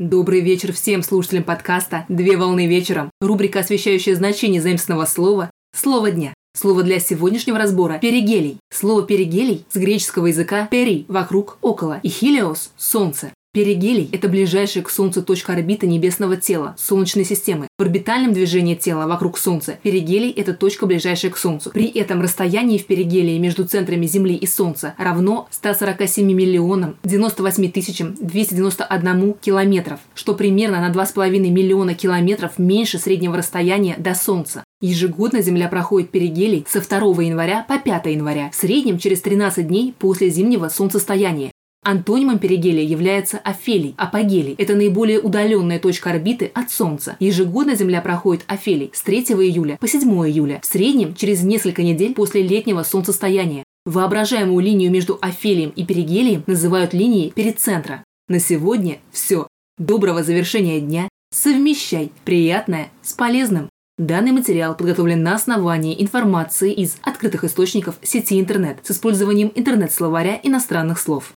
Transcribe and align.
Добрый 0.00 0.40
вечер 0.40 0.72
всем 0.72 1.04
слушателям 1.04 1.44
подкаста 1.44 2.04
«Две 2.08 2.36
волны 2.36 2.66
вечером». 2.66 3.12
Рубрика, 3.20 3.60
освещающая 3.60 4.16
значение 4.16 4.60
заимственного 4.60 5.04
слова 5.04 5.52
«Слово 5.72 6.10
дня». 6.10 6.34
Слово 6.52 6.82
для 6.82 6.98
сегодняшнего 6.98 7.58
разбора– 7.58 7.98
перигелий. 8.02 8.58
Слово 8.72 9.04
перигелий 9.04 9.64
с 9.70 9.76
греческого 9.76 10.26
языка 10.26 10.66
«пери»– 10.66 11.04
вокруг, 11.08 11.58
около, 11.62 12.00
и 12.02 12.08
хелиос– 12.08 12.72
солнце. 12.76 13.32
Перигелий– 13.54 14.08
это 14.12 14.28
ближайшая 14.28 14.82
к 14.82 14.90
Солнцу 14.90 15.22
точка 15.22 15.52
орбиты 15.52 15.86
небесного 15.86 16.36
тела, 16.36 16.74
Солнечной 16.76 17.24
системы. 17.24 17.68
В 17.78 17.82
орбитальном 17.82 18.32
движении 18.32 18.74
тела 18.74 19.06
вокруг 19.06 19.38
Солнца 19.38 19.78
перигелий– 19.80 20.30
это 20.36 20.54
точка, 20.54 20.86
ближайшая 20.86 21.30
к 21.30 21.36
Солнцу. 21.36 21.70
При 21.70 21.86
этом 21.86 22.20
расстояние 22.20 22.80
в 22.80 22.86
перигелии 22.86 23.38
между 23.38 23.64
центрами 23.64 24.06
Земли 24.06 24.34
и 24.34 24.44
Солнца 24.48 24.94
равно 24.98 25.46
147 25.52 26.26
миллионам 26.32 26.96
98 27.04 27.70
тысячам 27.70 28.16
291 28.20 29.34
километров, 29.34 30.00
что 30.16 30.34
примерно 30.34 30.80
на 30.80 30.92
2,5 30.92 31.38
миллиона 31.38 31.94
километров 31.94 32.58
меньше 32.58 32.98
среднего 32.98 33.36
расстояния 33.36 33.94
до 33.96 34.16
Солнца. 34.16 34.64
Ежегодно 34.80 35.42
Земля 35.42 35.68
проходит 35.68 36.10
перигелий 36.10 36.66
со 36.68 36.80
2 36.80 37.22
января 37.22 37.64
по 37.68 37.78
5 37.78 38.06
января, 38.06 38.50
в 38.50 38.56
среднем 38.56 38.98
через 38.98 39.20
13 39.20 39.68
дней 39.68 39.94
после 39.96 40.28
зимнего 40.28 40.68
солнцестояния. 40.68 41.52
Антонимом 41.84 42.38
перигелия 42.38 42.82
является 42.82 43.36
афелий, 43.38 43.94
апогелий. 43.98 44.54
Это 44.56 44.74
наиболее 44.74 45.20
удаленная 45.20 45.78
точка 45.78 46.12
орбиты 46.12 46.50
от 46.54 46.70
Солнца. 46.70 47.16
Ежегодно 47.20 47.74
Земля 47.74 48.00
проходит 48.00 48.44
афелий 48.46 48.90
с 48.94 49.02
3 49.02 49.20
июля 49.20 49.76
по 49.78 49.86
7 49.86 50.00
июля, 50.26 50.60
в 50.62 50.66
среднем 50.66 51.14
через 51.14 51.42
несколько 51.42 51.82
недель 51.82 52.14
после 52.14 52.42
летнего 52.42 52.82
солнцестояния. 52.84 53.64
Воображаемую 53.84 54.64
линию 54.64 54.90
между 54.90 55.18
афелием 55.20 55.70
и 55.76 55.84
перигелием 55.84 56.42
называют 56.46 56.94
линией 56.94 57.30
перицентра. 57.30 58.02
На 58.28 58.40
сегодня 58.40 58.98
все. 59.12 59.46
Доброго 59.76 60.22
завершения 60.22 60.80
дня. 60.80 61.06
Совмещай 61.34 62.10
приятное 62.24 62.88
с 63.02 63.12
полезным. 63.12 63.68
Данный 63.98 64.32
материал 64.32 64.74
подготовлен 64.74 65.22
на 65.22 65.34
основании 65.34 66.02
информации 66.02 66.72
из 66.72 66.96
открытых 67.02 67.44
источников 67.44 67.96
сети 68.00 68.40
интернет 68.40 68.78
с 68.82 68.92
использованием 68.92 69.52
интернет-словаря 69.54 70.40
иностранных 70.42 70.98
слов. 70.98 71.34